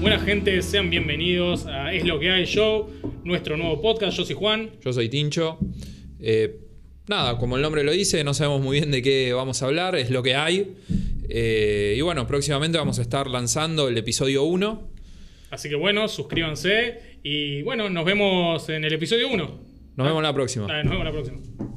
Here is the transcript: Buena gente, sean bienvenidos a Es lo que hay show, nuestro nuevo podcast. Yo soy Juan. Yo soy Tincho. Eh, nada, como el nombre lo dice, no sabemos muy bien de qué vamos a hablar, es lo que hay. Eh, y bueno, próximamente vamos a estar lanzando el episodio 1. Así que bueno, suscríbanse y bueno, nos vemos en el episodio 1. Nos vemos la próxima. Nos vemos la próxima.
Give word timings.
Buena 0.00 0.18
gente, 0.18 0.60
sean 0.60 0.90
bienvenidos 0.90 1.64
a 1.66 1.94
Es 1.94 2.04
lo 2.04 2.18
que 2.18 2.30
hay 2.30 2.44
show, 2.44 2.90
nuestro 3.24 3.56
nuevo 3.56 3.80
podcast. 3.80 4.18
Yo 4.18 4.24
soy 4.26 4.34
Juan. 4.34 4.70
Yo 4.84 4.92
soy 4.92 5.08
Tincho. 5.08 5.58
Eh, 6.18 6.60
nada, 7.06 7.38
como 7.38 7.56
el 7.56 7.62
nombre 7.62 7.84
lo 7.84 7.92
dice, 7.92 8.22
no 8.22 8.34
sabemos 8.34 8.60
muy 8.60 8.78
bien 8.78 8.90
de 8.90 9.00
qué 9.00 9.32
vamos 9.32 9.62
a 9.62 9.66
hablar, 9.66 9.96
es 9.96 10.10
lo 10.10 10.22
que 10.22 10.34
hay. 10.34 10.74
Eh, 11.30 11.94
y 11.96 12.00
bueno, 12.02 12.26
próximamente 12.26 12.76
vamos 12.76 12.98
a 12.98 13.02
estar 13.02 13.28
lanzando 13.28 13.88
el 13.88 13.96
episodio 13.96 14.42
1. 14.42 14.88
Así 15.52 15.70
que 15.70 15.74
bueno, 15.76 16.06
suscríbanse 16.06 17.18
y 17.22 17.62
bueno, 17.62 17.88
nos 17.88 18.04
vemos 18.04 18.68
en 18.68 18.84
el 18.84 18.92
episodio 18.92 19.28
1. 19.28 19.60
Nos 19.96 20.06
vemos 20.06 20.22
la 20.22 20.34
próxima. 20.34 20.66
Nos 20.82 20.90
vemos 20.90 21.04
la 21.04 21.12
próxima. 21.12 21.69